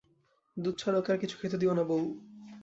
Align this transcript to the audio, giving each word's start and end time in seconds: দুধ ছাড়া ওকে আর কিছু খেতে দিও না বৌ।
দুধ 0.57 0.75
ছাড়া 0.77 0.97
ওকে 0.99 1.09
আর 1.11 1.17
কিছু 1.17 1.35
খেতে 1.41 1.57
দিও 1.57 1.73
না 1.73 1.83
বৌ। 1.83 2.01